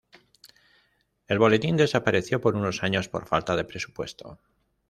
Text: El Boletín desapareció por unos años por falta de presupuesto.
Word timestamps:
El 1.27 1.37
Boletín 1.37 1.77
desapareció 1.77 2.41
por 2.41 2.55
unos 2.55 2.81
años 2.81 3.07
por 3.07 3.27
falta 3.27 3.55
de 3.55 3.65
presupuesto. 3.65 4.39